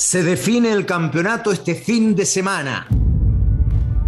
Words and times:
Se 0.00 0.22
define 0.22 0.72
el 0.72 0.86
campeonato 0.86 1.52
este 1.52 1.74
fin 1.74 2.14
de 2.16 2.24
semana. 2.24 2.88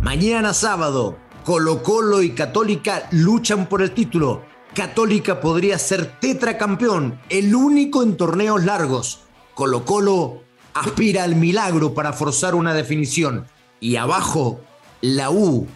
Mañana 0.01 0.55
sábado, 0.55 1.19
Colo 1.45 1.83
Colo 1.83 2.23
y 2.23 2.31
Católica 2.31 3.09
luchan 3.11 3.69
por 3.69 3.83
el 3.83 3.91
título. 3.91 4.43
Católica 4.75 5.43
podría 5.43 5.79
ser 5.79 6.19
tetracampeón, 6.19 7.21
el 7.29 7.55
único 7.55 8.03
en 8.03 8.17
torneos 8.17 8.65
largos. 8.65 9.21
Colo 9.53 9.85
Colo 9.85 10.43
aspira 10.73 11.25
al 11.25 11.37
milagro 11.37 11.93
para 11.93 12.15
forzar 12.15 12.55
una 12.55 12.73
definición. 12.73 13.45
Y 13.79 13.97
abajo, 13.97 14.63
la 15.03 15.31
U, 15.31 15.67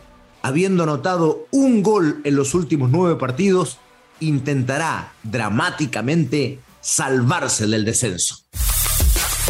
habiendo 0.41 0.85
anotado 0.85 1.47
un 1.51 1.83
gol 1.83 2.23
en 2.25 2.37
los 2.37 2.55
últimos 2.55 2.91
nueve 2.91 3.17
partidos, 3.17 3.77
intentará 4.21 5.13
dramáticamente 5.25 6.59
salvarse 6.81 7.67
del 7.67 7.85
descenso. 7.85 8.46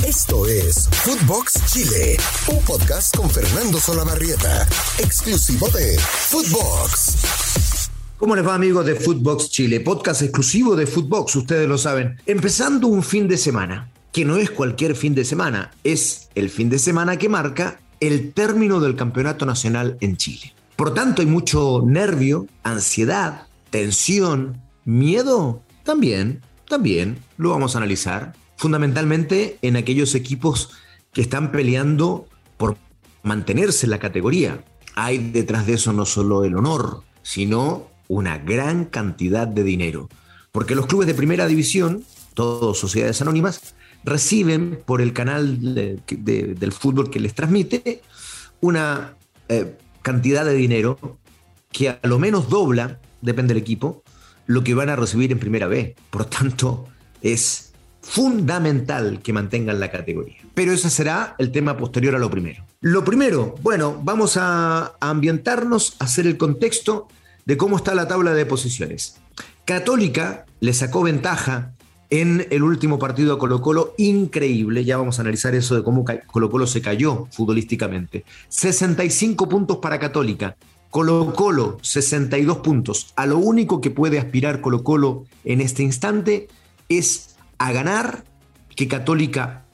Esto 0.07 0.47
es 0.47 0.89
Footbox 0.89 1.65
Chile, 1.67 2.17
un 2.47 2.65
podcast 2.65 3.17
con 3.17 3.29
Fernando 3.29 3.81
Solabarrieta, 3.81 4.63
exclusivo 4.99 5.69
de 5.71 5.99
Footbox. 5.99 7.91
¿Cómo 8.17 8.37
les 8.37 8.47
va 8.47 8.55
amigos 8.55 8.87
de 8.87 8.95
Footbox 8.95 9.51
Chile? 9.51 9.81
Podcast 9.81 10.23
exclusivo 10.23 10.77
de 10.77 10.87
Footbox, 10.87 11.35
ustedes 11.35 11.69
lo 11.69 11.77
saben. 11.77 12.21
Empezando 12.25 12.87
un 12.87 13.03
fin 13.03 13.27
de 13.27 13.37
semana, 13.37 13.91
que 14.13 14.25
no 14.25 14.37
es 14.37 14.49
cualquier 14.53 14.95
fin 14.95 15.13
de 15.13 15.25
semana, 15.25 15.73
es 15.83 16.29
el 16.37 16.51
fin 16.51 16.71
de 16.71 16.79
semana 16.79 17.17
que 17.17 17.29
marca 17.29 17.81
el 17.99 18.33
término 18.33 18.79
del 18.79 18.95
Campeonato 18.95 19.45
Nacional 19.45 19.99
en 20.01 20.17
Chile. 20.17 20.55
Por 20.77 20.95
tanto, 20.95 21.21
hay 21.21 21.27
mucho 21.27 21.83
nervio, 21.85 22.47
ansiedad, 22.63 23.49
tensión, 23.71 24.63
miedo. 24.85 25.65
También, 25.83 26.43
también 26.69 27.19
lo 27.39 27.51
vamos 27.51 27.75
a 27.75 27.79
analizar 27.79 28.35
fundamentalmente 28.57 29.59
en 29.63 29.77
aquellos 29.77 30.15
equipos 30.15 30.71
que 31.13 31.23
están 31.23 31.53
peleando 31.53 32.27
por 32.57 32.77
mantenerse 33.23 33.87
en 33.87 33.91
la 33.91 33.99
categoría. 33.99 34.65
Hay 34.95 35.19
detrás 35.19 35.67
de 35.67 35.75
eso 35.75 35.93
no 35.93 36.07
solo 36.07 36.45
el 36.45 36.57
honor, 36.57 37.03
sino 37.23 37.89
una 38.09 38.39
gran 38.39 38.85
cantidad 38.85 39.47
de 39.47 39.63
dinero. 39.63 40.09
Porque 40.53 40.75
los 40.75 40.87
clubes 40.87 41.07
de 41.07 41.15
primera 41.15 41.47
división, 41.47 42.05
todos 42.35 42.79
sociedades 42.79 43.21
anónimas, 43.21 43.75
reciben 44.05 44.81
por 44.87 45.03
el 45.03 45.13
canal 45.13 45.59
del 46.07 46.73
fútbol 46.73 47.11
que 47.11 47.21
les 47.21 47.35
transmite 47.35 48.03
una 48.61 49.17
eh, 49.49 49.77
cantidad 50.03 50.45
de 50.45 50.55
dinero 50.55 51.19
que 51.73 51.91
a 51.91 52.01
lo 52.05 52.19
menos 52.19 52.49
dobla, 52.49 53.01
depende 53.21 53.53
del 53.53 53.63
equipo, 53.63 54.03
lo 54.47 54.63
que 54.63 54.75
van 54.75 54.89
a 54.89 54.97
recibir 54.97 55.33
en 55.33 55.39
primera 55.39 55.67
B. 55.67 55.97
Por 56.11 56.25
tanto, 56.25 56.87
es 57.21 57.73
fundamental 58.07 59.21
que 59.23 59.33
mantengan 59.33 59.81
la 59.81 59.91
categoría. 59.91 60.37
Pero 60.55 60.73
ese 60.73 60.91
será 60.91 61.35
el 61.39 61.51
tema 61.51 61.77
posterior 61.77 62.15
a 62.15 62.19
lo 62.19 62.31
primero. 62.31 62.65
Lo 62.81 63.05
primero, 63.05 63.57
bueno, 63.63 64.01
vamos 64.03 64.37
a, 64.37 64.95
ambientarnos, 65.01 65.97
a 65.99 66.05
hacer 66.05 66.27
el 66.27 66.39
contexto 66.39 67.09
de 67.45 67.57
cómo 67.57 67.77
está 67.77 67.95
la 67.95 68.07
tabla 68.07 68.33
de 68.33 68.47
posiciones. 68.47 69.17
Católica 69.65 70.47
le 70.61 70.73
sacó 70.73 71.03
ventaja 71.03 71.73
en 72.09 72.47
el 72.51 72.63
último 72.63 73.01
partido 73.01 73.35
a 73.35 73.39
Colo 73.41 73.61
Colo, 73.61 73.95
increíble, 73.99 74.85
ya 74.85 74.97
vamos 74.97 75.19
a 75.19 75.23
analizar 75.23 75.57
eso 75.57 75.75
de 75.75 75.83
cómo 75.83 76.05
Colo 76.29 76.49
Colo 76.49 76.69
se 76.69 76.81
cayó 76.81 77.27
futbolísticamente. 77.33 78.25
65 78.49 79.49
puntos 79.49 79.79
para 79.79 79.99
Católica, 79.99 80.57
Colo 80.91 81.35
Colo 81.35 81.79
62 81.83 82.59
puntos. 82.59 83.13
A 83.17 83.27
lo 83.27 83.39
único 83.39 83.81
que 83.81 83.91
puede 83.91 84.21
aspirar 84.21 84.61
Colo 84.61 84.85
Colo 84.85 85.25
en 85.45 85.61
este 85.61 85.83
instante 85.83 86.47
es 86.89 87.36
a 87.59 87.73
ganar, 87.73 88.25
que 88.75 88.89
Católica 88.89 89.65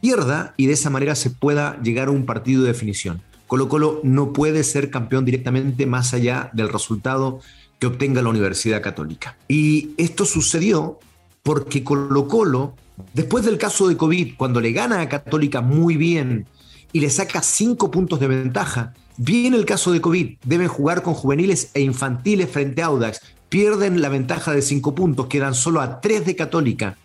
pierda 0.00 0.54
y 0.56 0.66
de 0.66 0.74
esa 0.74 0.90
manera 0.90 1.14
se 1.14 1.30
pueda 1.30 1.80
llegar 1.82 2.08
a 2.08 2.12
un 2.12 2.26
partido 2.26 2.62
de 2.62 2.68
definición. 2.68 3.22
Colo 3.46 3.68
Colo 3.68 4.00
no 4.02 4.32
puede 4.32 4.64
ser 4.64 4.90
campeón 4.90 5.24
directamente 5.24 5.86
más 5.86 6.14
allá 6.14 6.50
del 6.52 6.68
resultado 6.68 7.40
que 7.78 7.86
obtenga 7.86 8.22
la 8.22 8.30
Universidad 8.30 8.82
Católica. 8.82 9.36
Y 9.48 9.90
esto 9.96 10.24
sucedió 10.24 10.98
porque 11.42 11.84
Colo 11.84 12.28
Colo, 12.28 12.74
después 13.12 13.44
del 13.44 13.58
caso 13.58 13.88
de 13.88 13.96
COVID, 13.96 14.36
cuando 14.36 14.60
le 14.60 14.72
gana 14.72 15.00
a 15.00 15.08
Católica 15.08 15.60
muy 15.60 15.96
bien 15.96 16.46
y 16.92 17.00
le 17.00 17.10
saca 17.10 17.42
cinco 17.42 17.90
puntos 17.90 18.20
de 18.20 18.28
ventaja, 18.28 18.94
viene 19.16 19.56
el 19.56 19.66
caso 19.66 19.92
de 19.92 20.00
COVID, 20.00 20.36
deben 20.44 20.68
jugar 20.68 21.02
con 21.02 21.14
juveniles 21.14 21.70
e 21.74 21.80
infantiles 21.80 22.48
frente 22.50 22.82
a 22.82 22.86
Audax, 22.86 23.20
pierden 23.48 24.00
la 24.00 24.08
ventaja 24.08 24.52
de 24.52 24.62
cinco 24.62 24.94
puntos, 24.94 25.26
quedan 25.26 25.54
solo 25.54 25.80
a 25.80 26.00
tres 26.00 26.24
de 26.24 26.36
Católica 26.36 26.96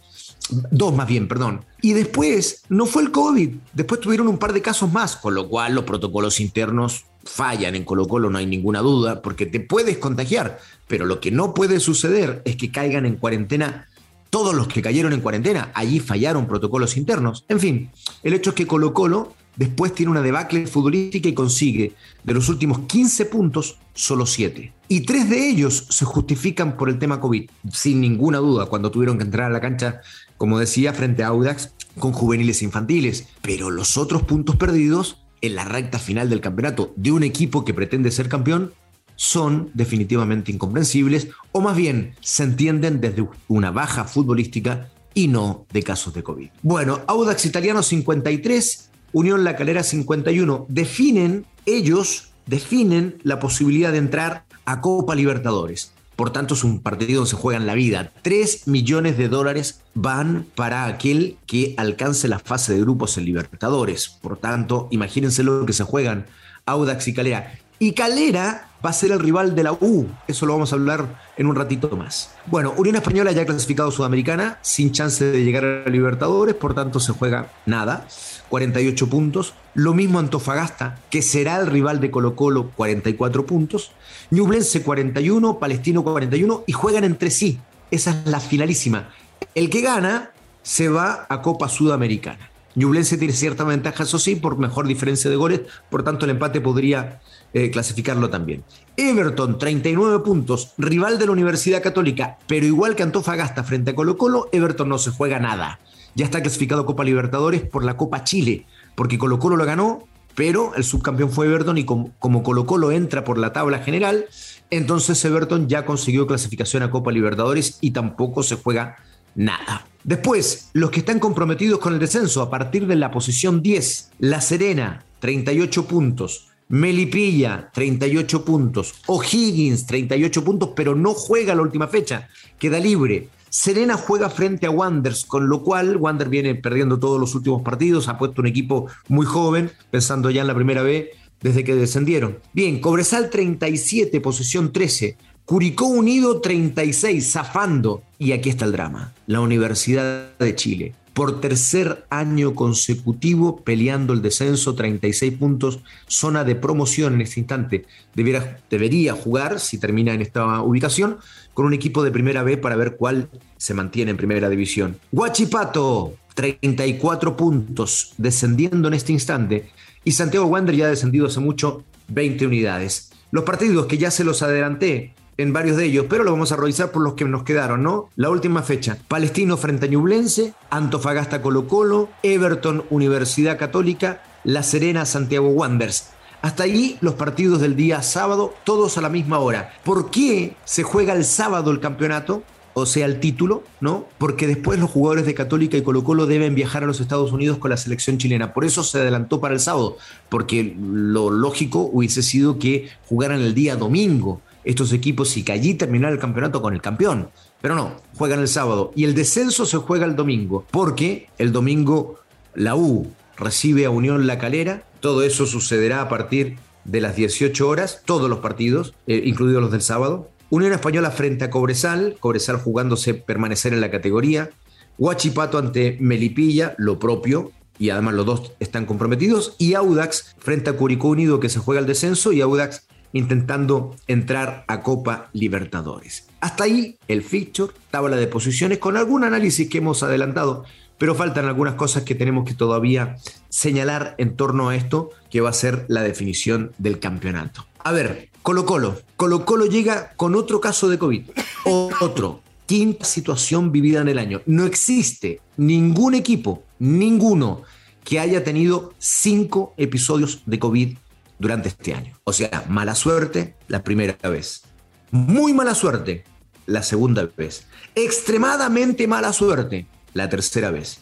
Dos 0.71 0.95
más 0.95 1.07
bien, 1.07 1.27
perdón. 1.27 1.65
Y 1.81 1.93
después 1.93 2.63
no 2.69 2.85
fue 2.85 3.03
el 3.03 3.11
COVID, 3.11 3.49
después 3.73 4.01
tuvieron 4.01 4.27
un 4.27 4.37
par 4.37 4.53
de 4.53 4.61
casos 4.61 4.91
más, 4.91 5.15
con 5.15 5.35
lo 5.35 5.47
cual 5.47 5.75
los 5.75 5.83
protocolos 5.83 6.39
internos 6.39 7.05
fallan 7.23 7.75
en 7.75 7.83
Colo 7.83 8.07
Colo, 8.07 8.29
no 8.29 8.37
hay 8.37 8.45
ninguna 8.45 8.79
duda, 8.79 9.21
porque 9.21 9.45
te 9.45 9.59
puedes 9.59 9.97
contagiar, 9.97 10.59
pero 10.87 11.05
lo 11.05 11.19
que 11.19 11.31
no 11.31 11.53
puede 11.53 11.79
suceder 11.79 12.41
es 12.45 12.55
que 12.55 12.71
caigan 12.71 13.05
en 13.05 13.17
cuarentena 13.17 13.87
todos 14.29 14.53
los 14.53 14.67
que 14.67 14.81
cayeron 14.81 15.13
en 15.13 15.21
cuarentena. 15.21 15.71
Allí 15.73 15.99
fallaron 15.99 16.47
protocolos 16.47 16.97
internos. 16.97 17.45
En 17.47 17.59
fin, 17.59 17.91
el 18.23 18.33
hecho 18.33 18.51
es 18.51 18.55
que 18.55 18.67
Colo 18.67 18.93
Colo 18.93 19.33
después 19.55 19.93
tiene 19.93 20.11
una 20.11 20.21
debacle 20.21 20.67
futbolística 20.67 21.27
y 21.27 21.33
consigue 21.33 21.93
de 22.23 22.33
los 22.33 22.47
últimos 22.49 22.79
15 22.81 23.25
puntos 23.25 23.77
solo 23.93 24.25
7. 24.25 24.73
Y 24.87 25.01
tres 25.01 25.29
de 25.29 25.49
ellos 25.49 25.85
se 25.89 26.05
justifican 26.05 26.77
por 26.77 26.89
el 26.89 26.97
tema 26.97 27.19
COVID, 27.19 27.49
sin 27.71 28.01
ninguna 28.01 28.37
duda, 28.37 28.67
cuando 28.67 28.89
tuvieron 28.89 29.17
que 29.17 29.23
entrar 29.23 29.47
a 29.47 29.53
la 29.53 29.61
cancha 29.61 30.01
como 30.39 30.57
decía, 30.57 30.93
frente 30.93 31.21
a 31.21 31.27
Audax 31.27 31.73
con 31.99 32.13
juveniles 32.13 32.63
infantiles. 32.63 33.27
Pero 33.43 33.69
los 33.69 33.97
otros 33.97 34.23
puntos 34.23 34.55
perdidos 34.55 35.21
en 35.41 35.53
la 35.53 35.65
recta 35.65 35.99
final 35.99 36.29
del 36.29 36.41
campeonato 36.41 36.93
de 36.95 37.11
un 37.11 37.23
equipo 37.23 37.63
que 37.63 37.75
pretende 37.75 38.09
ser 38.09 38.29
campeón 38.29 38.73
son 39.15 39.69
definitivamente 39.73 40.51
incomprensibles 40.51 41.27
o 41.51 41.59
más 41.59 41.75
bien 41.75 42.15
se 42.21 42.43
entienden 42.43 43.01
desde 43.01 43.27
una 43.49 43.69
baja 43.69 44.05
futbolística 44.05 44.89
y 45.13 45.27
no 45.27 45.65
de 45.73 45.83
casos 45.83 46.13
de 46.13 46.23
COVID. 46.23 46.49
Bueno, 46.61 47.01
Audax 47.05 47.45
Italiano 47.45 47.83
53, 47.83 48.89
Unión 49.11 49.43
La 49.43 49.57
Calera 49.57 49.83
51, 49.83 50.67
definen 50.69 51.45
ellos, 51.65 52.29
definen 52.45 53.17
la 53.23 53.39
posibilidad 53.39 53.91
de 53.91 53.97
entrar 53.97 54.45
a 54.63 54.79
Copa 54.79 55.15
Libertadores. 55.15 55.91
Por 56.19 56.31
tanto, 56.31 56.53
es 56.53 56.65
un 56.65 56.81
partido 56.81 57.21
donde 57.21 57.29
se 57.29 57.37
juegan 57.37 57.65
la 57.65 57.75
vida. 57.75 58.11
3 58.23 58.67
millones 58.67 59.17
de 59.17 59.29
dólares 59.29 59.79
van 59.93 60.45
para 60.53 60.83
aquel 60.85 61.37
que 61.47 61.75
alcance 61.77 62.27
la 62.27 62.39
fase 62.39 62.73
de 62.73 62.81
grupos 62.81 63.17
en 63.17 63.23
Libertadores. 63.23 64.09
Por 64.21 64.35
tanto, 64.35 64.89
imagínense 64.91 65.43
lo 65.43 65.65
que 65.65 65.71
se 65.71 65.85
juegan 65.85 66.25
Audax 66.65 67.07
y 67.07 67.13
Calera. 67.13 67.58
Y 67.81 67.93
Calera 67.93 68.67
va 68.85 68.89
a 68.89 68.93
ser 68.93 69.13
el 69.13 69.19
rival 69.19 69.55
de 69.55 69.63
la 69.63 69.71
U. 69.71 70.05
Eso 70.27 70.45
lo 70.45 70.51
vamos 70.51 70.73
a 70.73 70.75
hablar 70.75 71.21
en 71.37 71.47
un 71.47 71.55
ratito 71.55 71.95
más. 71.95 72.35
Bueno, 72.45 72.73
Unión 72.75 72.97
Española 72.97 73.31
ya 73.31 73.45
clasificado 73.45 73.89
Sudamericana, 73.89 74.59
sin 74.61 74.91
chance 74.91 75.23
de 75.23 75.45
llegar 75.45 75.63
a 75.63 75.89
Libertadores, 75.89 76.55
por 76.55 76.73
tanto 76.73 76.99
se 76.99 77.13
juega 77.13 77.53
nada. 77.65 78.05
48 78.49 79.09
puntos. 79.09 79.53
Lo 79.75 79.93
mismo 79.93 80.19
Antofagasta, 80.19 80.99
que 81.09 81.21
será 81.21 81.57
el 81.57 81.67
rival 81.67 82.01
de 82.01 82.11
Colo 82.11 82.35
Colo, 82.35 82.71
44 82.75 83.45
puntos. 83.45 83.93
Ñublense 84.29 84.83
41, 84.83 85.57
Palestino 85.57 86.03
41 86.03 86.65
y 86.67 86.73
juegan 86.73 87.05
entre 87.05 87.31
sí. 87.31 87.59
Esa 87.91 88.11
es 88.11 88.27
la 88.29 88.41
finalísima. 88.41 89.09
El 89.55 89.69
que 89.69 89.79
gana 89.79 90.31
se 90.63 90.89
va 90.89 91.27
a 91.29 91.41
Copa 91.41 91.69
Sudamericana. 91.69 92.49
Ñublense 92.75 93.17
tiene 93.17 93.33
cierta 93.33 93.63
ventaja, 93.63 94.03
eso 94.03 94.19
sí, 94.19 94.35
por 94.35 94.57
mejor 94.57 94.87
diferencia 94.87 95.29
de 95.29 95.35
goles, 95.35 95.61
por 95.89 96.03
tanto 96.03 96.25
el 96.25 96.31
empate 96.31 96.61
podría 96.61 97.19
eh, 97.53 97.71
clasificarlo 97.71 98.29
también. 98.29 98.63
Everton, 98.97 99.57
39 99.57 100.19
puntos, 100.19 100.73
rival 100.77 101.17
de 101.17 101.25
la 101.25 101.31
Universidad 101.31 101.81
Católica, 101.81 102.37
pero 102.47 102.65
igual 102.65 102.95
que 102.95 103.03
Antofagasta 103.03 103.63
frente 103.63 103.91
a 103.91 103.95
Colo 103.95 104.17
Colo, 104.17 104.49
Everton 104.51 104.89
no 104.89 104.97
se 104.97 105.11
juega 105.11 105.39
nada. 105.39 105.79
Ya 106.15 106.25
está 106.25 106.41
clasificado 106.41 106.85
Copa 106.85 107.03
Libertadores 107.03 107.61
por 107.61 107.83
la 107.83 107.97
Copa 107.97 108.23
Chile, 108.23 108.65
porque 108.95 109.17
Colo 109.17 109.39
Colo 109.39 109.55
lo 109.55 109.65
ganó, 109.65 110.03
pero 110.35 110.75
el 110.75 110.83
subcampeón 110.83 111.31
fue 111.31 111.47
Everton 111.47 111.77
y 111.77 111.85
como, 111.85 112.43
Colo 112.43 112.65
Colo 112.65 112.91
entra 112.91 113.23
por 113.23 113.37
la 113.37 113.53
tabla 113.53 113.79
general, 113.79 114.25
entonces 114.69 115.23
Everton 115.23 115.67
ya 115.67 115.85
consiguió 115.85 116.27
clasificación 116.27 116.83
a 116.83 116.91
Copa 116.91 117.11
Libertadores 117.11 117.77
y 117.81 117.91
tampoco 117.91 118.43
se 118.43 118.55
juega 118.55 118.97
nada. 119.35 119.87
Después, 120.03 120.69
los 120.73 120.91
que 120.91 120.99
están 120.99 121.19
comprometidos 121.19 121.79
con 121.79 121.93
el 121.93 121.99
descenso 121.99 122.41
a 122.41 122.49
partir 122.49 122.85
de 122.87 122.95
la 122.95 123.11
posición 123.11 123.61
10, 123.61 124.11
La 124.19 124.41
Serena, 124.41 125.05
38 125.19 125.85
puntos, 125.85 126.48
Melipilla, 126.71 127.71
38 127.73 128.45
puntos. 128.45 128.93
O'Higgins, 129.07 129.87
38 129.87 130.43
puntos, 130.43 130.69
pero 130.75 130.95
no 130.95 131.15
juega 131.15 131.55
la 131.55 131.63
última 131.63 131.87
fecha. 131.87 132.29
Queda 132.59 132.79
libre. 132.79 133.29
Serena 133.49 133.97
juega 133.97 134.29
frente 134.29 134.67
a 134.67 134.69
Wanders, 134.69 135.25
con 135.25 135.49
lo 135.49 135.63
cual 135.63 135.97
Wander 135.97 136.29
viene 136.29 136.53
perdiendo 136.53 136.99
todos 136.99 137.19
los 137.19 137.33
últimos 137.33 137.63
partidos, 137.63 138.07
ha 138.07 138.19
puesto 138.19 138.41
un 138.41 138.47
equipo 138.47 138.85
muy 139.07 139.25
joven, 139.25 139.71
pensando 139.89 140.29
ya 140.29 140.41
en 140.41 140.47
la 140.47 140.53
primera 140.53 140.83
vez 140.83 141.09
desde 141.41 141.63
que 141.63 141.73
descendieron. 141.73 142.37
Bien, 142.53 142.79
Cobresal 142.79 143.31
37, 143.31 144.21
posición 144.21 144.71
13. 144.71 145.17
Curicó 145.45 145.87
Unido 145.87 146.39
36, 146.39 147.31
zafando. 147.31 148.03
Y 148.19 148.33
aquí 148.33 148.51
está 148.51 148.65
el 148.65 148.73
drama. 148.73 149.15
La 149.25 149.39
Universidad 149.39 150.37
de 150.37 150.53
Chile 150.53 150.93
por 151.13 151.41
tercer 151.41 152.05
año 152.09 152.55
consecutivo 152.55 153.63
peleando 153.63 154.13
el 154.13 154.21
descenso, 154.21 154.75
36 154.75 155.33
puntos, 155.33 155.79
zona 156.07 156.43
de 156.43 156.55
promoción 156.55 157.15
en 157.15 157.21
este 157.21 157.39
instante. 157.39 157.85
debería 158.15 159.13
jugar, 159.13 159.59
si 159.59 159.77
termina 159.77 160.13
en 160.13 160.21
esta 160.21 160.61
ubicación, 160.61 161.17
con 161.53 161.65
un 161.65 161.73
equipo 161.73 162.03
de 162.03 162.11
primera 162.11 162.43
B 162.43 162.57
para 162.57 162.75
ver 162.75 162.95
cuál 162.95 163.29
se 163.57 163.73
mantiene 163.73 164.11
en 164.11 164.17
primera 164.17 164.49
división. 164.49 164.97
Guachipato, 165.11 166.13
34 166.35 167.35
puntos, 167.35 168.13
descendiendo 168.17 168.87
en 168.87 168.93
este 168.93 169.11
instante. 169.11 169.69
Y 170.05 170.13
Santiago 170.13 170.45
Wander 170.45 170.75
ya 170.75 170.85
ha 170.85 170.89
descendido 170.89 171.27
hace 171.27 171.41
mucho, 171.41 171.83
20 172.07 172.47
unidades. 172.47 173.11
Los 173.31 173.43
partidos 173.43 173.85
que 173.87 173.97
ya 173.97 174.09
se 174.09 174.23
los 174.23 174.41
adelanté, 174.41 175.13
en 175.39 175.53
varios 175.53 175.77
de 175.77 175.85
ellos, 175.85 176.05
pero 176.09 176.25
lo 176.25 176.33
vamos 176.33 176.51
a 176.51 176.57
revisar 176.57 176.91
por 176.91 177.01
los 177.01 177.13
que 177.13 177.23
nos 177.23 177.43
quedaron, 177.43 177.81
¿no? 177.81 178.09
La 178.17 178.29
última 178.29 178.61
fecha, 178.61 178.97
Palestino 179.07 179.55
frente 179.55 179.85
a 179.85 179.89
Ñublense, 179.89 180.53
Antofagasta 180.69 181.41
Colo 181.41 181.65
Colo, 181.65 182.09
Everton 182.23 182.83
Universidad 182.89 183.57
Católica, 183.57 184.21
La 184.43 184.63
Serena 184.63 185.05
Santiago 185.05 185.47
Wanderers. 185.47 186.09
Hasta 186.41 186.63
ahí 186.63 186.97
los 186.99 187.13
partidos 187.13 187.61
del 187.61 187.77
día 187.77 188.01
sábado, 188.01 188.53
todos 188.65 188.97
a 188.97 189.01
la 189.01 189.07
misma 189.07 189.39
hora. 189.39 189.71
¿Por 189.85 190.11
qué 190.11 190.57
se 190.65 190.83
juega 190.83 191.13
el 191.13 191.23
sábado 191.23 191.71
el 191.71 191.79
campeonato? 191.79 192.43
o 192.75 192.85
sea, 192.85 193.05
el 193.05 193.19
título, 193.19 193.63
¿no? 193.81 194.05
Porque 194.17 194.47
después 194.47 194.79
los 194.79 194.89
jugadores 194.89 195.25
de 195.25 195.33
Católica 195.33 195.75
y 195.75 195.81
Colo 195.81 196.03
Colo 196.03 196.27
deben 196.27 196.55
viajar 196.55 196.83
a 196.83 196.87
los 196.87 197.01
Estados 197.01 197.31
Unidos 197.33 197.57
con 197.57 197.71
la 197.71 197.77
selección 197.77 198.17
chilena. 198.17 198.53
Por 198.53 198.63
eso 198.63 198.83
se 198.83 198.99
adelantó 198.99 199.41
para 199.41 199.53
el 199.53 199.59
sábado, 199.59 199.97
porque 200.29 200.75
lo 200.79 201.29
lógico 201.29 201.89
hubiese 201.91 202.23
sido 202.23 202.57
que 202.57 202.89
jugaran 203.07 203.41
el 203.41 203.53
día 203.53 203.75
domingo 203.75 204.41
estos 204.63 204.93
equipos 204.93 205.35
y 205.37 205.43
que 205.43 205.51
allí 205.51 205.73
terminara 205.73 206.13
el 206.13 206.19
campeonato 206.19 206.61
con 206.61 206.73
el 206.73 206.81
campeón. 206.81 207.29
Pero 207.61 207.75
no, 207.75 207.93
juegan 208.15 208.39
el 208.39 208.47
sábado 208.47 208.91
y 208.95 209.03
el 209.03 209.15
descenso 209.15 209.65
se 209.65 209.77
juega 209.77 210.05
el 210.05 210.15
domingo, 210.15 210.65
porque 210.71 211.27
el 211.37 211.51
domingo 211.51 212.19
la 212.55 212.75
U 212.75 213.11
recibe 213.37 213.85
a 213.85 213.89
Unión 213.89 214.27
La 214.27 214.37
Calera, 214.37 214.83
todo 214.99 215.23
eso 215.23 215.45
sucederá 215.45 216.01
a 216.01 216.09
partir 216.09 216.57
de 216.85 217.01
las 217.01 217.15
18 217.15 217.67
horas, 217.67 218.01
todos 218.05 218.29
los 218.29 218.39
partidos, 218.39 218.93
eh, 219.07 219.21
incluidos 219.25 219.61
los 219.61 219.71
del 219.71 219.81
sábado. 219.81 220.29
Unión 220.49 220.73
Española 220.73 221.11
frente 221.11 221.45
a 221.45 221.49
Cobresal, 221.49 222.17
Cobresal 222.19 222.57
jugándose 222.57 223.13
permanecer 223.13 223.73
en 223.73 223.81
la 223.81 223.91
categoría. 223.91 224.49
Huachipato 224.97 225.57
ante 225.57 225.97
Melipilla, 225.99 226.75
lo 226.77 226.99
propio, 226.99 227.51
y 227.77 227.91
además 227.91 228.15
los 228.15 228.25
dos 228.25 228.51
están 228.59 228.85
comprometidos. 228.85 229.55
Y 229.57 229.75
Audax 229.75 230.35
frente 230.39 230.69
a 230.69 230.73
Curicó 230.73 231.09
Unido, 231.09 231.39
que 231.39 231.49
se 231.49 231.59
juega 231.59 231.79
el 231.79 231.87
descenso, 231.87 232.33
y 232.33 232.41
Audax 232.41 232.87
intentando 233.13 233.95
entrar 234.07 234.63
a 234.67 234.81
Copa 234.81 235.29
Libertadores. 235.33 236.27
Hasta 236.41 236.65
ahí 236.65 236.97
el 237.07 237.23
fixture, 237.23 237.73
tabla 237.91 238.17
de 238.17 238.27
posiciones, 238.27 238.77
con 238.77 238.97
algún 238.97 239.23
análisis 239.23 239.69
que 239.69 239.79
hemos 239.79 240.03
adelantado, 240.03 240.65
pero 240.97 241.15
faltan 241.15 241.45
algunas 241.45 241.75
cosas 241.75 242.03
que 242.03 242.15
tenemos 242.15 242.45
que 242.45 242.53
todavía 242.53 243.15
señalar 243.49 244.15
en 244.17 244.35
torno 244.35 244.69
a 244.69 244.75
esto, 244.75 245.11
que 245.29 245.41
va 245.41 245.49
a 245.49 245.53
ser 245.53 245.85
la 245.87 246.01
definición 246.01 246.71
del 246.77 246.99
campeonato. 246.99 247.65
A 247.83 247.91
ver, 247.91 248.29
Colo 248.41 248.65
Colo. 248.65 249.01
Colo 249.15 249.45
Colo 249.45 249.65
llega 249.65 250.13
con 250.15 250.35
otro 250.35 250.61
caso 250.61 250.89
de 250.89 250.97
COVID. 250.97 251.29
Otro. 251.65 252.41
Quinta 252.65 253.05
situación 253.05 253.71
vivida 253.71 254.01
en 254.01 254.09
el 254.09 254.19
año. 254.19 254.41
No 254.45 254.65
existe 254.65 255.41
ningún 255.57 256.13
equipo, 256.13 256.63
ninguno, 256.77 257.63
que 258.03 258.19
haya 258.19 258.43
tenido 258.43 258.93
cinco 258.97 259.73
episodios 259.77 260.43
de 260.45 260.59
COVID 260.59 260.97
durante 261.39 261.69
este 261.69 261.93
año. 261.93 262.19
O 262.25 262.33
sea, 262.33 262.65
mala 262.69 262.93
suerte 262.93 263.55
la 263.67 263.83
primera 263.83 264.17
vez. 264.29 264.63
Muy 265.11 265.53
mala 265.53 265.73
suerte 265.73 266.23
la 266.65 266.83
segunda 266.83 267.27
vez. 267.35 267.65
Extremadamente 267.95 269.07
mala 269.07 269.33
suerte 269.33 269.87
la 270.13 270.29
tercera 270.29 270.69
vez. 270.69 270.99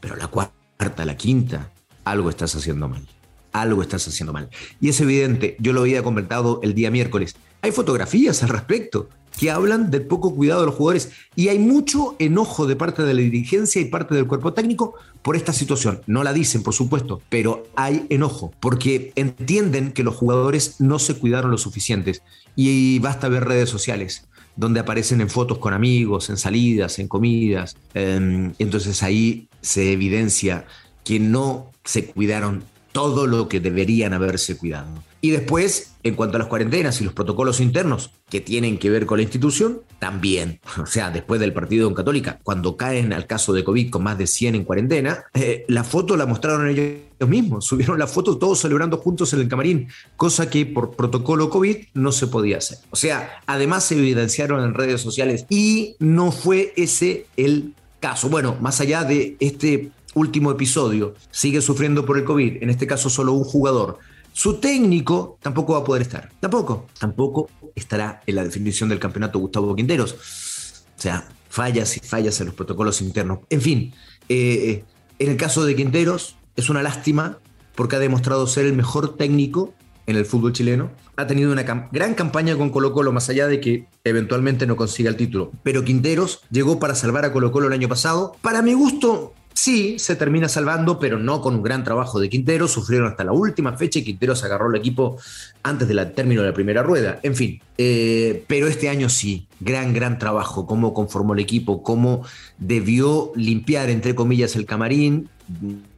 Pero 0.00 0.14
la 0.14 0.28
cuarta, 0.28 1.04
la 1.04 1.16
quinta, 1.16 1.72
algo 2.04 2.30
estás 2.30 2.54
haciendo 2.54 2.88
mal. 2.88 3.08
Algo 3.52 3.82
estás 3.82 4.06
haciendo 4.06 4.32
mal. 4.32 4.48
Y 4.80 4.90
es 4.90 5.00
evidente, 5.00 5.56
yo 5.58 5.72
lo 5.72 5.80
había 5.80 6.02
comentado 6.02 6.60
el 6.62 6.74
día 6.74 6.90
miércoles. 6.90 7.34
Hay 7.62 7.72
fotografías 7.72 8.42
al 8.44 8.50
respecto 8.50 9.08
que 9.38 9.50
hablan 9.50 9.90
del 9.90 10.02
poco 10.02 10.34
cuidado 10.34 10.60
de 10.60 10.66
los 10.66 10.74
jugadores 10.74 11.10
y 11.36 11.48
hay 11.48 11.58
mucho 11.58 12.16
enojo 12.18 12.66
de 12.66 12.76
parte 12.76 13.02
de 13.04 13.14
la 13.14 13.20
dirigencia 13.20 13.80
y 13.80 13.86
parte 13.86 14.14
del 14.14 14.26
cuerpo 14.26 14.52
técnico 14.52 14.94
por 15.22 15.36
esta 15.36 15.52
situación. 15.52 16.00
No 16.06 16.24
la 16.24 16.32
dicen, 16.32 16.62
por 16.62 16.74
supuesto, 16.74 17.22
pero 17.28 17.66
hay 17.76 18.04
enojo 18.10 18.52
porque 18.60 19.12
entienden 19.14 19.92
que 19.92 20.02
los 20.02 20.16
jugadores 20.16 20.80
no 20.80 20.98
se 20.98 21.14
cuidaron 21.14 21.52
lo 21.52 21.58
suficientes 21.58 22.22
y 22.56 22.98
basta 22.98 23.28
ver 23.28 23.44
redes 23.44 23.70
sociales 23.70 24.24
donde 24.56 24.80
aparecen 24.80 25.20
en 25.20 25.30
fotos 25.30 25.58
con 25.58 25.72
amigos, 25.72 26.30
en 26.30 26.36
salidas, 26.36 26.98
en 26.98 27.06
comidas. 27.06 27.76
Em, 27.94 28.52
entonces 28.58 29.04
ahí 29.04 29.48
se 29.60 29.92
evidencia 29.92 30.66
que 31.04 31.20
no 31.20 31.70
se 31.84 32.06
cuidaron 32.06 32.64
todo 32.90 33.28
lo 33.28 33.48
que 33.48 33.60
deberían 33.60 34.14
haberse 34.14 34.56
cuidado. 34.56 34.88
Y 35.20 35.30
después, 35.30 35.94
en 36.04 36.14
cuanto 36.14 36.36
a 36.36 36.38
las 36.38 36.48
cuarentenas 36.48 37.00
y 37.00 37.04
los 37.04 37.12
protocolos 37.12 37.60
internos 37.60 38.12
que 38.30 38.40
tienen 38.40 38.78
que 38.78 38.88
ver 38.88 39.04
con 39.04 39.18
la 39.18 39.22
institución, 39.22 39.80
también. 39.98 40.60
O 40.78 40.86
sea, 40.86 41.10
después 41.10 41.40
del 41.40 41.52
partido 41.52 41.88
en 41.88 41.94
Católica, 41.94 42.38
cuando 42.42 42.76
caen 42.76 43.12
al 43.12 43.26
caso 43.26 43.52
de 43.52 43.64
COVID 43.64 43.90
con 43.90 44.04
más 44.04 44.16
de 44.16 44.26
100 44.26 44.54
en 44.54 44.64
cuarentena, 44.64 45.24
eh, 45.34 45.64
la 45.68 45.84
foto 45.84 46.16
la 46.16 46.24
mostraron 46.24 46.68
ellos 46.68 46.98
mismos. 47.26 47.64
Subieron 47.66 47.98
la 47.98 48.06
foto 48.06 48.38
todos 48.38 48.60
celebrando 48.60 48.98
juntos 48.98 49.32
en 49.32 49.40
el 49.40 49.48
camarín, 49.48 49.88
cosa 50.16 50.48
que 50.48 50.66
por 50.66 50.92
protocolo 50.92 51.50
COVID 51.50 51.76
no 51.94 52.12
se 52.12 52.28
podía 52.28 52.58
hacer. 52.58 52.78
O 52.90 52.96
sea, 52.96 53.40
además 53.46 53.84
se 53.84 53.98
evidenciaron 53.98 54.64
en 54.64 54.74
redes 54.74 55.00
sociales 55.00 55.46
y 55.48 55.96
no 55.98 56.30
fue 56.30 56.72
ese 56.76 57.26
el 57.36 57.74
caso. 58.00 58.28
Bueno, 58.28 58.56
más 58.60 58.80
allá 58.80 59.04
de 59.04 59.36
este 59.40 59.90
último 60.14 60.50
episodio 60.50 61.14
sigue 61.30 61.60
sufriendo 61.60 62.06
por 62.06 62.18
el 62.18 62.24
COVID, 62.24 62.62
en 62.62 62.70
este 62.70 62.86
caso 62.86 63.10
solo 63.10 63.32
un 63.32 63.44
jugador, 63.44 63.98
su 64.38 64.60
técnico 64.60 65.36
tampoco 65.42 65.72
va 65.72 65.80
a 65.80 65.84
poder 65.84 66.02
estar. 66.02 66.30
Tampoco. 66.38 66.86
Tampoco 66.96 67.50
estará 67.74 68.22
en 68.24 68.36
la 68.36 68.44
definición 68.44 68.88
del 68.88 69.00
campeonato 69.00 69.40
Gustavo 69.40 69.74
Quinteros. 69.74 70.12
O 70.12 71.00
sea, 71.00 71.28
fallas 71.48 71.96
y 71.96 72.00
fallas 72.00 72.38
en 72.38 72.46
los 72.46 72.54
protocolos 72.54 73.02
internos. 73.02 73.40
En 73.50 73.60
fin, 73.60 73.92
eh, 74.28 74.84
en 75.18 75.30
el 75.30 75.36
caso 75.36 75.64
de 75.64 75.74
Quinteros 75.74 76.36
es 76.54 76.70
una 76.70 76.84
lástima 76.84 77.38
porque 77.74 77.96
ha 77.96 77.98
demostrado 77.98 78.46
ser 78.46 78.66
el 78.66 78.74
mejor 78.74 79.16
técnico 79.16 79.74
en 80.06 80.14
el 80.14 80.24
fútbol 80.24 80.52
chileno. 80.52 80.92
Ha 81.16 81.26
tenido 81.26 81.50
una 81.50 81.64
gran 81.90 82.14
campaña 82.14 82.56
con 82.56 82.70
Colo 82.70 82.92
Colo, 82.92 83.10
más 83.10 83.28
allá 83.28 83.48
de 83.48 83.58
que 83.58 83.88
eventualmente 84.04 84.68
no 84.68 84.76
consiga 84.76 85.10
el 85.10 85.16
título. 85.16 85.50
Pero 85.64 85.82
Quinteros 85.82 86.42
llegó 86.48 86.78
para 86.78 86.94
salvar 86.94 87.24
a 87.24 87.32
Colo 87.32 87.50
Colo 87.50 87.66
el 87.66 87.72
año 87.72 87.88
pasado. 87.88 88.36
Para 88.40 88.62
mi 88.62 88.74
gusto, 88.74 89.34
Sí, 89.60 89.98
se 89.98 90.14
termina 90.14 90.48
salvando, 90.48 91.00
pero 91.00 91.18
no 91.18 91.40
con 91.40 91.56
un 91.56 91.64
gran 91.64 91.82
trabajo 91.82 92.20
de 92.20 92.28
Quintero. 92.28 92.68
Sufrieron 92.68 93.08
hasta 93.08 93.24
la 93.24 93.32
última 93.32 93.76
fecha 93.76 93.98
y 93.98 94.04
Quintero 94.04 94.36
se 94.36 94.46
agarró 94.46 94.70
el 94.70 94.76
equipo 94.76 95.18
antes 95.64 95.88
del 95.88 96.12
término 96.12 96.42
de 96.42 96.48
la 96.50 96.54
primera 96.54 96.84
rueda. 96.84 97.18
En 97.24 97.34
fin, 97.34 97.60
eh, 97.76 98.44
pero 98.46 98.68
este 98.68 98.88
año 98.88 99.08
sí, 99.08 99.48
gran, 99.58 99.92
gran 99.92 100.20
trabajo. 100.20 100.64
Cómo 100.64 100.94
conformó 100.94 101.34
el 101.34 101.40
equipo, 101.40 101.82
cómo 101.82 102.24
debió 102.58 103.32
limpiar, 103.34 103.90
entre 103.90 104.14
comillas, 104.14 104.54
el 104.54 104.64
camarín, 104.64 105.28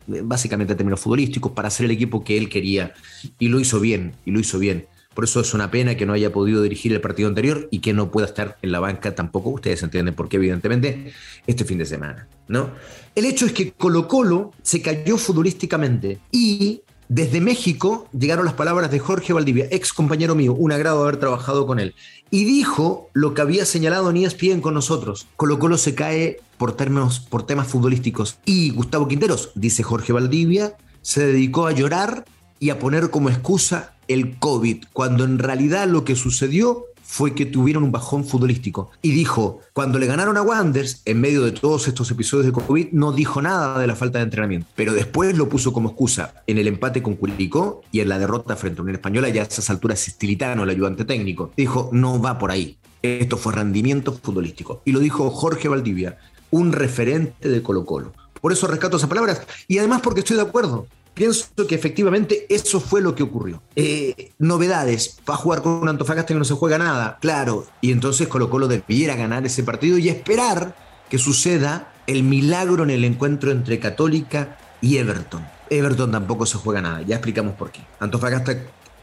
básicamente 0.07 0.73
en 0.73 0.79
términos 0.79 1.01
futbolísticos, 1.01 1.53
para 1.53 1.69
hacer 1.69 1.85
el 1.85 1.93
equipo 1.93 2.25
que 2.25 2.39
él 2.39 2.49
quería. 2.49 2.95
Y 3.39 3.49
lo 3.49 3.61
hizo 3.61 3.79
bien, 3.79 4.15
y 4.25 4.31
lo 4.31 4.41
hizo 4.41 4.59
bien. 4.59 4.87
Por 5.15 5.25
eso 5.25 5.41
es 5.41 5.55
una 5.55 5.71
pena 5.71 5.97
que 5.97 6.07
no 6.07 6.13
haya 6.13 6.33
podido 6.33 6.63
dirigir 6.63 6.93
el 6.93 7.01
partido 7.01 7.29
anterior 7.29 7.69
y 7.71 7.81
que 7.81 7.93
no 7.93 8.11
pueda 8.11 8.29
estar 8.29 8.59
en 8.63 8.71
la 8.71 8.79
banca 8.79 9.15
tampoco. 9.15 9.51
Ustedes 9.51 9.83
entienden 9.83 10.15
por 10.15 10.29
qué, 10.29 10.37
evidentemente, 10.37 11.13
este 11.47 11.65
fin 11.65 11.79
de 11.79 11.87
semana. 11.87 12.29
¿no? 12.47 12.71
El 13.15 13.25
hecho 13.25 13.45
es 13.45 13.53
que 13.53 13.73
Colo 13.73 14.07
Colo 14.07 14.53
se 14.63 14.81
cayó 14.83 15.17
futbolísticamente 15.19 16.21
y 16.31 16.83
desde 17.09 17.41
México 17.41 18.07
llegaron 18.17 18.45
las 18.45 18.55
palabras 18.55 18.89
de 18.93 19.01
Jorge 19.01 19.33
Valdivia, 19.33 19.67
ex 19.73 19.93
compañero 19.93 20.37
mío, 20.37 20.55
un 20.55 20.71
agrado 20.71 21.03
haber 21.03 21.17
trabajado 21.17 21.67
con 21.67 21.81
él, 21.81 21.97
y 22.31 22.45
dijo 22.45 23.11
lo 23.13 23.35
que 23.35 23.41
había 23.41 23.67
señalado 23.67 24.11
en 24.11 24.19
ESPN 24.19 24.61
con 24.61 24.75
nosotros. 24.75 25.27
Colo 25.35 25.59
Colo 25.59 25.77
se 25.77 25.97
cae 25.97 26.39
por, 26.57 26.77
términos, 26.77 27.19
por 27.19 27.45
temas 27.45 27.67
futbolísticos. 27.67 28.39
Y 28.45 28.71
Gustavo 28.71 29.09
Quinteros, 29.09 29.51
dice 29.57 29.83
Jorge 29.83 30.13
Valdivia, 30.13 30.77
se 31.03 31.27
dedicó 31.27 31.67
a 31.67 31.73
llorar 31.73 32.27
y 32.61 32.71
a 32.71 32.79
poner 32.79 33.11
como 33.11 33.29
excusa 33.29 33.95
el 34.11 34.37
COVID, 34.39 34.87
cuando 34.93 35.23
en 35.25 35.39
realidad 35.39 35.87
lo 35.87 36.05
que 36.05 36.17
sucedió 36.17 36.87
fue 37.01 37.35
que 37.35 37.47
tuvieron 37.47 37.85
un 37.85 37.93
bajón 37.93 38.25
futbolístico. 38.25 38.91
Y 39.03 39.13
dijo, 39.13 39.61
cuando 39.73 39.99
le 39.99 40.07
ganaron 40.07 40.37
a 40.37 40.43
Wanders, 40.43 41.03
en 41.05 41.21
medio 41.21 41.43
de 41.43 41.53
todos 41.53 41.87
estos 41.87 42.11
episodios 42.11 42.47
de 42.47 42.53
COVID, 42.53 42.89
no 42.93 43.13
dijo 43.13 43.41
nada 43.41 43.79
de 43.79 43.87
la 43.87 43.95
falta 43.95 44.19
de 44.19 44.25
entrenamiento. 44.25 44.67
Pero 44.75 44.93
después 44.93 45.37
lo 45.37 45.49
puso 45.49 45.73
como 45.73 45.91
excusa 45.91 46.35
en 46.49 46.59
el 46.59 46.67
empate 46.67 47.03
con 47.03 47.15
Curicó 47.15 47.83
y 47.93 48.01
en 48.01 48.09
la 48.09 48.19
derrota 48.19 48.57
frente 48.57 48.81
a 48.81 48.83
Unión 48.83 48.97
Española, 48.97 49.29
ya 49.29 49.43
a 49.43 49.47
esas 49.47 49.71
alturas 49.71 50.07
Estilitano, 50.07 50.65
el 50.65 50.71
ayudante 50.71 51.05
técnico. 51.05 51.53
Dijo, 51.57 51.89
no 51.93 52.21
va 52.21 52.39
por 52.39 52.51
ahí. 52.51 52.79
Esto 53.03 53.37
fue 53.37 53.55
rendimiento 53.55 54.13
futbolístico. 54.13 54.83
Y 54.85 54.93
lo 54.93 54.99
dijo 54.99 55.31
Jorge 55.31 55.69
Valdivia, 55.69 56.19
un 56.51 56.73
referente 56.73 57.49
de 57.49 57.63
Colo 57.63 57.85
Colo. 57.85 58.13
Por 58.41 58.53
eso 58.53 58.67
rescato 58.67 58.97
esas 58.97 59.09
palabras. 59.09 59.43
Y 59.69 59.79
además 59.79 60.01
porque 60.01 60.21
estoy 60.21 60.37
de 60.37 60.43
acuerdo 60.43 60.87
pienso 61.21 61.49
que 61.69 61.75
efectivamente 61.75 62.47
eso 62.49 62.81
fue 62.81 63.03
lo 63.03 63.15
que 63.15 63.23
ocurrió. 63.23 63.61
Eh, 63.77 64.33
novedades, 64.39 65.19
va 65.29 65.35
a 65.35 65.37
jugar 65.37 65.61
con 65.61 65.75
un 65.75 65.89
Antofagasta 65.91 66.33
que 66.33 66.39
no 66.39 66.47
se 66.47 66.55
juega 66.55 66.79
nada, 66.79 67.19
claro, 67.21 67.67
y 67.83 67.93
entonces 67.93 68.27
Colo 68.27 68.49
Colo 68.49 68.69
debiera 68.69 69.17
ganar 69.17 69.45
ese 69.45 69.63
partido 69.63 69.99
y 69.99 70.09
esperar 70.09 70.75
que 71.11 71.19
suceda 71.19 71.93
el 72.07 72.23
milagro 72.23 72.85
en 72.85 72.89
el 72.89 73.05
encuentro 73.05 73.51
entre 73.51 73.79
Católica 73.79 74.57
y 74.81 74.97
Everton. 74.97 75.47
Everton 75.69 76.11
tampoco 76.11 76.47
se 76.47 76.57
juega 76.57 76.81
nada, 76.81 77.03
ya 77.03 77.17
explicamos 77.17 77.55
por 77.55 77.71
qué. 77.71 77.83
Antofagasta 77.99 78.57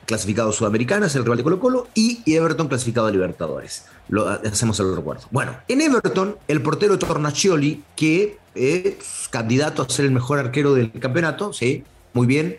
clasificado 0.07 0.51
Sudamericana, 0.51 1.05
es 1.05 1.15
el 1.15 1.21
rival 1.21 1.38
de 1.38 1.43
Colo 1.43 1.59
Colo, 1.59 1.88
y 1.93 2.24
Everton 2.25 2.67
clasificado 2.67 3.05
a 3.05 3.12
Libertadores. 3.12 3.86
Lo 4.09 4.27
hacemos 4.27 4.79
el 4.79 4.95
recuerdo. 4.95 5.27
Bueno, 5.29 5.55
en 5.67 5.81
Everton, 5.81 6.36
el 6.47 6.63
portero 6.63 6.97
Tornaccioli, 6.97 7.83
que 7.95 8.39
es 8.55 9.27
candidato 9.29 9.83
a 9.83 9.89
ser 9.89 10.05
el 10.05 10.12
mejor 10.12 10.39
arquero 10.39 10.74
del 10.74 10.91
campeonato, 10.93 11.53
sí, 11.53 11.83
muy 12.13 12.27
bien, 12.27 12.57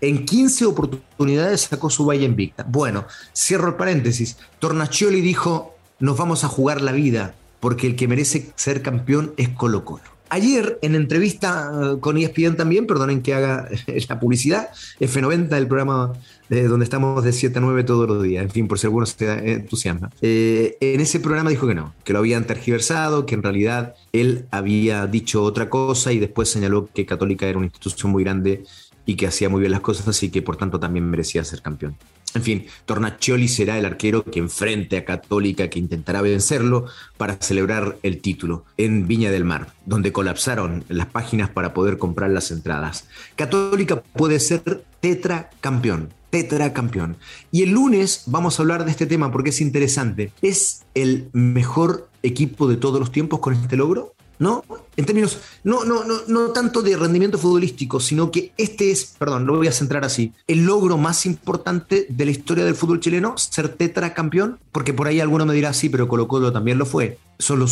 en 0.00 0.24
15 0.24 0.66
oportunidades 0.66 1.62
sacó 1.62 1.90
su 1.90 2.04
valla 2.04 2.24
invicta. 2.24 2.64
Bueno, 2.68 3.06
cierro 3.34 3.68
el 3.68 3.74
paréntesis. 3.74 4.36
Tornaccioli 4.58 5.20
dijo, 5.20 5.76
nos 5.98 6.16
vamos 6.16 6.44
a 6.44 6.48
jugar 6.48 6.80
la 6.80 6.92
vida, 6.92 7.34
porque 7.60 7.86
el 7.86 7.96
que 7.96 8.08
merece 8.08 8.52
ser 8.54 8.82
campeón 8.82 9.32
es 9.36 9.48
Colo 9.50 9.84
Colo. 9.84 10.18
Ayer, 10.30 10.78
en 10.82 10.94
entrevista 10.94 11.72
eh, 11.72 12.00
con 12.00 12.18
ESPN 12.18 12.56
también, 12.56 12.86
perdonen 12.86 13.22
que 13.22 13.34
haga 13.34 13.68
la 14.08 14.20
publicidad, 14.20 14.68
F90, 15.00 15.56
el 15.56 15.66
programa 15.66 16.12
eh, 16.50 16.64
donde 16.64 16.84
estamos 16.84 17.24
de 17.24 17.32
7 17.32 17.58
a 17.58 17.62
9 17.62 17.84
todos 17.84 18.06
los 18.06 18.22
días, 18.22 18.42
en 18.42 18.50
fin, 18.50 18.68
por 18.68 18.78
si 18.78 18.86
alguno 18.86 19.06
se 19.06 19.52
entusiasma. 19.52 20.10
Eh, 20.20 20.76
en 20.80 21.00
ese 21.00 21.20
programa 21.20 21.48
dijo 21.48 21.66
que 21.66 21.74
no, 21.74 21.94
que 22.04 22.12
lo 22.12 22.18
habían 22.18 22.46
tergiversado, 22.46 23.24
que 23.24 23.36
en 23.36 23.42
realidad 23.42 23.94
él 24.12 24.44
había 24.50 25.06
dicho 25.06 25.42
otra 25.42 25.70
cosa 25.70 26.12
y 26.12 26.18
después 26.18 26.50
señaló 26.50 26.90
que 26.92 27.06
Católica 27.06 27.46
era 27.46 27.56
una 27.56 27.66
institución 27.66 28.12
muy 28.12 28.22
grande 28.22 28.64
y 29.08 29.16
que 29.16 29.26
hacía 29.26 29.48
muy 29.48 29.60
bien 29.60 29.72
las 29.72 29.80
cosas 29.80 30.22
y 30.22 30.28
que 30.28 30.42
por 30.42 30.58
tanto 30.58 30.78
también 30.78 31.08
merecía 31.08 31.42
ser 31.42 31.62
campeón. 31.62 31.96
En 32.34 32.42
fin, 32.42 32.66
Tornaccioli 32.84 33.48
será 33.48 33.78
el 33.78 33.86
arquero 33.86 34.22
que 34.22 34.38
enfrente 34.38 34.98
a 34.98 35.06
Católica, 35.06 35.70
que 35.70 35.78
intentará 35.78 36.20
vencerlo 36.20 36.84
para 37.16 37.38
celebrar 37.40 37.96
el 38.02 38.20
título 38.20 38.66
en 38.76 39.08
Viña 39.08 39.30
del 39.30 39.46
Mar, 39.46 39.72
donde 39.86 40.12
colapsaron 40.12 40.84
las 40.88 41.06
páginas 41.06 41.48
para 41.48 41.72
poder 41.72 41.96
comprar 41.96 42.28
las 42.28 42.50
entradas. 42.50 43.08
Católica 43.34 44.02
puede 44.12 44.40
ser 44.40 44.84
tetracampeón, 45.00 46.12
tetracampeón. 46.30 47.16
Y 47.50 47.62
el 47.62 47.70
lunes 47.70 48.24
vamos 48.26 48.58
a 48.58 48.62
hablar 48.62 48.84
de 48.84 48.90
este 48.90 49.06
tema 49.06 49.30
porque 49.32 49.50
es 49.50 49.60
interesante. 49.60 50.32
¿Es 50.42 50.84
el 50.94 51.28
mejor 51.32 52.08
equipo 52.22 52.68
de 52.68 52.76
todos 52.76 53.00
los 53.00 53.12
tiempos 53.12 53.40
con 53.40 53.54
este 53.54 53.76
logro? 53.76 54.14
¿no? 54.38 54.64
En 54.96 55.04
términos, 55.04 55.40
no, 55.64 55.84
no, 55.84 56.04
no, 56.04 56.14
no 56.28 56.50
tanto 56.50 56.82
de 56.82 56.96
rendimiento 56.96 57.38
futbolístico, 57.38 58.00
sino 58.00 58.30
que 58.30 58.52
este 58.56 58.90
es, 58.90 59.16
perdón, 59.18 59.46
lo 59.46 59.56
voy 59.56 59.68
a 59.68 59.72
centrar 59.72 60.04
así, 60.04 60.32
el 60.46 60.64
logro 60.64 60.96
más 60.96 61.26
importante 61.26 62.06
de 62.08 62.24
la 62.24 62.30
historia 62.30 62.64
del 62.64 62.74
fútbol 62.74 63.00
chileno, 63.00 63.36
ser 63.36 63.68
tetracampeón, 63.68 64.58
porque 64.72 64.92
por 64.92 65.08
ahí 65.08 65.20
alguno 65.20 65.46
me 65.46 65.54
dirá, 65.54 65.72
sí, 65.72 65.88
pero 65.88 66.08
Colo 66.08 66.28
Colo 66.28 66.52
también 66.52 66.78
lo 66.78 66.86
fue. 66.86 67.18
Son 67.38 67.66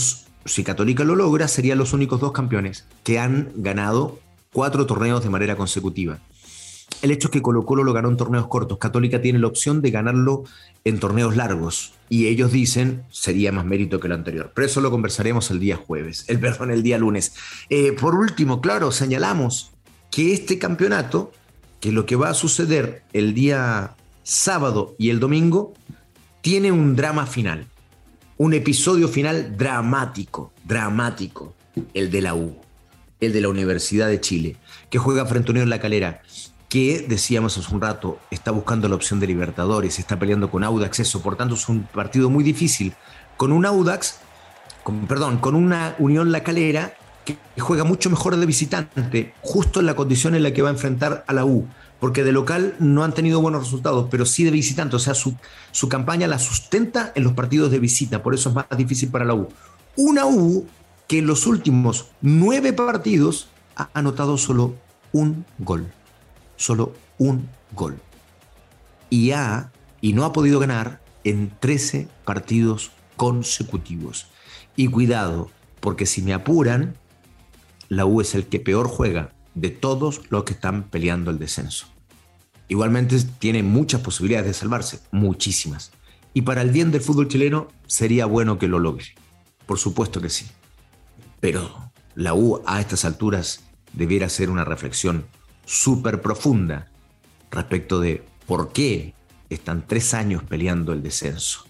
si 0.45 0.65
Católica 0.65 1.05
lo 1.05 1.17
logra, 1.17 1.49
serían 1.49 1.79
los 1.79 1.93
únicos 1.93 2.21
dos 2.21 2.33
campeones 2.33 2.85
que 3.03 3.19
han 3.19 3.51
ganado 3.57 4.19
cuatro 4.53 4.87
torneos 4.87 5.23
de 5.23 5.31
manera 5.31 5.57
consecutiva. 5.57 6.19
El 7.07 7.13
hecho 7.13 7.29
es 7.29 7.33
que 7.33 7.41
Colo 7.41 7.65
Colo 7.65 7.85
lo 7.85 7.93
ganó 7.93 8.09
en 8.09 8.17
torneos 8.17 8.49
cortos. 8.49 8.79
Católica 8.79 9.23
tiene 9.23 9.39
la 9.39 9.47
opción 9.47 9.81
de 9.81 9.93
ganarlo 9.93 10.43
en 10.83 10.99
torneos 10.99 11.37
largos. 11.37 11.95
Y 12.09 12.27
ellos 12.27 12.51
dicen 12.51 13.05
sería 13.11 13.53
más 13.53 13.65
mérito 13.65 14.01
que 14.01 14.09
lo 14.09 14.17
anterior. 14.17 14.51
Pero 14.53 14.67
eso 14.67 14.81
lo 14.81 14.91
conversaremos 14.91 15.53
el 15.53 15.61
día 15.61 15.77
jueves, 15.77 16.25
el 16.27 16.41
perdón, 16.41 16.73
el 16.73 16.83
día 16.83 16.99
lunes. 16.99 17.35
Eh, 17.71 17.93
por 17.93 18.17
último, 18.17 18.61
claro, 18.61 18.91
señalamos 18.91 19.71
que 20.11 20.33
este 20.33 20.59
campeonato, 20.59 21.31
que 21.79 21.93
lo 21.93 22.07
que 22.07 22.17
va 22.17 22.31
a 22.31 22.35
suceder 22.35 23.05
el 23.13 23.35
día 23.35 23.95
sábado 24.25 24.97
y 24.99 25.11
el 25.11 25.21
domingo, 25.21 25.75
tiene 26.41 26.73
un 26.73 26.97
drama 26.97 27.27
final. 27.27 27.69
Un 28.37 28.53
episodio 28.53 29.07
final 29.07 29.57
dramático, 29.57 30.53
dramático, 30.65 31.55
el 31.95 32.11
de 32.11 32.23
la 32.23 32.35
U, 32.35 32.57
el 33.21 33.33
de 33.33 33.43
la 33.43 33.49
Universidad 33.49 34.09
de 34.09 34.21
Chile, 34.21 34.57
que 34.91 34.99
juega 34.99 35.25
frente 35.27 35.51
a 35.51 35.53
Unión 35.53 35.71
La 35.71 35.79
Calera 35.79 36.23
que 36.77 37.07
decíamos 37.09 37.57
hace 37.57 37.75
un 37.75 37.81
rato, 37.81 38.19
está 38.31 38.51
buscando 38.51 38.87
la 38.87 38.97
opción 38.97 39.19
de 39.19 39.27
Libertadores, 39.27 39.99
está 39.99 40.19
peleando 40.19 40.51
con 40.51 40.63
Audax, 40.63 41.01
eso, 41.01 41.23
por 41.23 41.35
tanto 41.35 41.55
es 41.55 41.71
un 41.71 41.85
partido 41.85 42.29
muy 42.29 42.45
difícil. 42.45 42.93
Con 43.39 43.51
un 43.51 43.65
Audax, 43.65 44.19
con, 44.83 45.07
perdón, 45.07 45.39
con 45.39 45.55
una 45.55 45.95
Unión 45.99 46.33
La 46.33 46.43
Calera 46.43 46.93
que 47.25 47.39
juega 47.57 47.85
mucho 47.85 48.11
mejor 48.11 48.37
de 48.37 48.45
visitante, 48.45 49.33
justo 49.41 49.81
en 49.81 49.87
la 49.87 49.97
condición 49.97 50.35
en 50.35 50.43
la 50.43 50.53
que 50.53 50.61
va 50.61 50.69
a 50.69 50.73
enfrentar 50.73 51.25
a 51.27 51.33
la 51.33 51.47
U, 51.47 51.67
porque 51.99 52.25
de 52.25 52.33
local 52.33 52.77
no 52.79 53.05
han 53.05 53.15
tenido 53.15 53.41
buenos 53.41 53.63
resultados, 53.63 54.09
pero 54.11 54.27
sí 54.27 54.45
de 54.45 54.51
visitante, 54.51 54.97
o 54.97 54.99
sea, 54.99 55.15
su, 55.15 55.35
su 55.73 55.89
campaña 55.89 56.27
la 56.27 56.39
sustenta 56.39 57.11
en 57.15 57.25
los 57.25 57.33
partidos 57.33 57.71
de 57.71 57.79
visita, 57.79 58.23
por 58.23 58.35
eso 58.35 58.51
es 58.51 58.55
más 58.55 58.67
difícil 58.77 59.09
para 59.09 59.25
la 59.25 59.33
U. 59.33 59.49
Una 59.97 60.27
U 60.27 60.67
que 61.09 61.21
en 61.21 61.27
los 61.27 61.47
últimos 61.47 62.11
nueve 62.21 62.75
partidos 62.75 63.49
ha 63.77 63.89
anotado 63.95 64.37
solo 64.37 64.75
un 65.13 65.47
gol 65.59 65.91
solo 66.57 66.93
un 67.19 67.49
gol. 67.73 67.99
Y 69.11 69.33
ha, 69.33 69.73
y 70.01 70.13
no 70.13 70.25
ha 70.25 70.33
podido 70.33 70.59
ganar 70.59 71.01
en 71.25 71.53
13 71.61 72.09
partidos 72.25 72.93
consecutivos. 73.17 74.29
Y 74.77 74.89
cuidado, 74.89 75.51
porque 75.81 76.07
si 76.07 76.23
me 76.23 76.35
apuran, 76.35 76.97
la 77.89 78.05
U 78.05 78.21
es 78.21 78.35
el 78.35 78.47
que 78.47 78.61
peor 78.61 78.89
juega 78.89 79.31
de 79.55 79.71
todos 79.71 80.23
los 80.31 80.45
que 80.45 80.53
están 80.53 80.85
peleando 80.85 81.31
el 81.31 81.39
descenso. 81.39 81.87
Igualmente 82.69 83.17
tiene 83.39 83.63
muchas 83.63 84.01
posibilidades 84.01 84.47
de 84.49 84.55
salvarse, 84.55 85.01
muchísimas. 85.13 85.93
Y 86.35 86.43
para 86.43 86.63
el 86.63 86.71
bien 86.71 86.91
del 86.91 87.01
fútbol 87.01 87.29
chileno 87.29 87.69
sería 87.87 88.27
bueno 88.27 88.59
que 88.59 88.69
lo 88.69 88.79
logre. 88.79 89.15
Por 89.67 89.79
supuesto 89.79 90.21
que 90.21 90.29
sí. 90.29 90.47
Pero 91.41 91.93
la 92.15 92.35
U 92.35 92.63
a 92.67 92.81
estas 92.81 93.05
alturas 93.05 93.65
debiera 93.93 94.27
hacer 94.27 94.51
una 94.51 94.65
reflexión 94.65 95.27
súper 95.67 96.23
profunda 96.23 96.89
respecto 97.51 98.01
de 98.01 98.25
por 98.47 98.73
qué 98.73 99.13
están 99.51 99.87
tres 99.87 100.15
años 100.15 100.43
peleando 100.43 100.93
el 100.93 101.03
descenso 101.03 101.65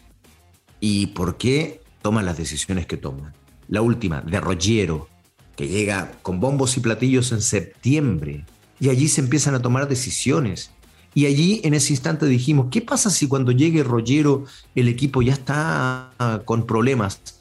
y 0.79 1.09
por 1.09 1.37
qué 1.37 1.81
toman 2.03 2.25
las 2.25 2.39
decisiones 2.39 2.87
que 2.87 2.97
toman. 2.97 3.33
La 3.69 3.83
última, 3.83 4.21
de 4.21 4.39
Roggiero, 4.39 5.09
que 5.57 5.67
llega 5.67 6.13
con 6.23 6.39
bombos 6.39 6.77
y 6.77 6.81
platillos 6.81 7.33
en 7.33 7.43
septiembre 7.43 8.45
y 8.79 8.91
allí 8.91 9.09
se 9.09 9.23
empiezan 9.23 9.55
a 9.55 9.63
tomar 9.63 9.89
decisiones. 9.89 10.71
Y 11.15 11.25
allí 11.25 11.63
en 11.65 11.73
ese 11.73 11.95
instante 11.95 12.27
dijimos, 12.27 12.69
¿qué 12.71 12.83
pasa 12.83 13.09
si 13.09 13.27
cuando 13.27 13.51
llegue 13.51 13.83
Roggiero 13.83 14.45
el 14.75 14.89
equipo 14.89 15.23
ya 15.23 15.33
está 15.33 16.13
con 16.45 16.67
problemas? 16.67 17.36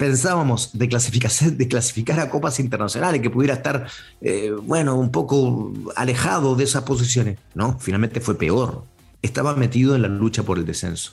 Pensábamos 0.00 0.70
de, 0.72 0.88
de 1.52 1.68
clasificar 1.68 2.18
a 2.20 2.30
copas 2.30 2.58
internacionales, 2.58 3.20
que 3.20 3.28
pudiera 3.28 3.54
estar, 3.54 3.86
eh, 4.22 4.50
bueno, 4.62 4.96
un 4.96 5.10
poco 5.10 5.72
alejado 5.94 6.56
de 6.56 6.64
esas 6.64 6.84
posiciones. 6.84 7.38
No, 7.54 7.78
finalmente 7.78 8.22
fue 8.22 8.38
peor. 8.38 8.84
Estaba 9.20 9.54
metido 9.54 9.94
en 9.94 10.00
la 10.00 10.08
lucha 10.08 10.42
por 10.42 10.56
el 10.56 10.64
descenso. 10.64 11.12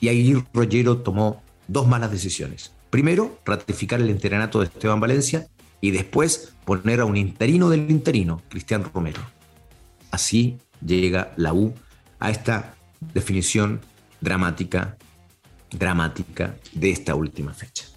Y 0.00 0.08
ahí 0.08 0.42
Rogero 0.54 1.02
tomó 1.02 1.42
dos 1.68 1.86
malas 1.86 2.10
decisiones. 2.10 2.72
Primero, 2.88 3.38
ratificar 3.44 4.00
el 4.00 4.08
interinato 4.08 4.60
de 4.60 4.66
Esteban 4.66 5.00
Valencia 5.00 5.46
y 5.82 5.90
después 5.90 6.54
poner 6.64 7.00
a 7.00 7.04
un 7.04 7.18
interino 7.18 7.68
del 7.68 7.90
interino, 7.90 8.40
Cristian 8.48 8.84
Romero. 8.94 9.20
Así 10.10 10.56
llega 10.80 11.34
la 11.36 11.52
U 11.52 11.74
a 12.20 12.30
esta 12.30 12.74
definición 13.12 13.82
dramática, 14.22 14.96
dramática 15.70 16.56
de 16.72 16.90
esta 16.90 17.14
última 17.14 17.52
fecha. 17.52 17.93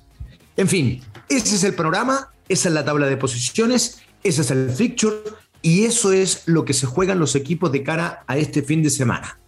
En 0.58 0.68
fin, 0.68 1.02
ese 1.30 1.56
es 1.56 1.64
el 1.64 1.76
programa, 1.76 2.32
esa 2.50 2.70
es 2.70 2.74
la 2.74 2.84
tabla 2.84 3.06
de 3.06 3.16
posiciones, 3.16 4.00
ese 4.24 4.42
es 4.42 4.50
el 4.50 4.72
fixture 4.72 5.18
y 5.62 5.86
eso 5.86 6.12
es 6.12 6.44
lo 6.48 6.66
que 6.66 6.74
se 6.74 6.88
juegan 6.88 7.20
los 7.20 7.36
equipos 7.36 7.72
de 7.72 7.84
cara 7.84 8.24
a 8.26 8.38
este 8.38 8.64
fin 8.64 8.82
de 8.82 8.90
semana. 8.90 9.40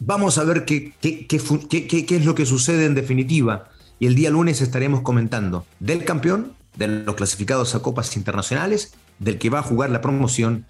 Vamos 0.00 0.36
a 0.36 0.44
ver 0.44 0.66
qué, 0.66 0.92
qué, 1.00 1.26
es 1.30 2.24
lo 2.26 2.34
que 2.34 2.44
sucede 2.44 2.84
en 2.84 2.94
definitiva 2.94 3.70
y 3.98 4.06
el 4.06 4.14
día 4.14 4.28
lunes 4.28 4.60
estaremos 4.60 5.00
comentando 5.00 5.64
del 5.80 6.04
campeón, 6.04 6.52
de 6.76 6.88
los 6.88 7.14
clasificados 7.14 7.74
a 7.74 7.80
copas 7.80 8.14
internacionales, 8.16 8.92
del 9.18 9.38
que 9.38 9.48
va 9.48 9.60
a 9.60 9.62
jugar 9.62 9.88
la 9.88 10.02
promoción 10.02 10.66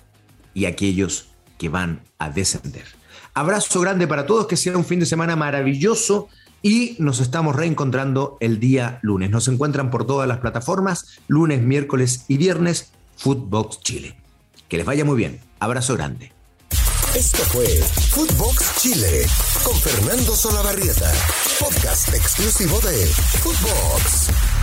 y 0.53 0.67
aquellos 0.67 1.31
que 1.59 1.69
van 1.69 2.03
a 2.19 2.31
descender. 2.31 2.85
Abrazo 3.33 3.81
grande 3.81 4.07
para 4.07 4.27
todos, 4.27 4.47
que 4.47 4.57
sea 4.57 4.77
un 4.77 4.85
fin 4.85 5.01
de 5.01 5.07
semana 5.07 5.35
maravilloso 5.35 6.29
y 6.65 6.97
nos 6.99 7.21
estamos 7.21 7.55
reencontrando 7.55 8.39
el 8.41 8.59
día 8.59 8.99
lunes. 9.03 9.31
Nos 9.31 9.47
encuentran 9.49 9.91
por 9.91 10.07
todas 10.07 10.27
las 10.27 10.39
plataformas, 10.39 11.21
lunes, 11.29 11.61
miércoles 11.63 12.25
y 12.27 12.39
viernes, 12.39 12.91
Footbox 13.19 13.81
Chile. 13.81 14.17
Que 14.69 14.79
les 14.79 14.87
vaya 14.87 15.05
muy 15.05 15.17
bien. 15.17 15.41
Abrazo 15.61 15.95
grande. 15.95 16.33
Esto 17.15 17.43
fue 17.45 17.67
Footbox 17.67 18.77
Chile 18.81 19.27
con 19.63 19.77
Fernando 19.77 20.35
Solabarrieta, 20.35 21.13
podcast 21.61 22.09
exclusivo 22.15 22.81
de 22.81 23.07
Footbox. 23.07 24.54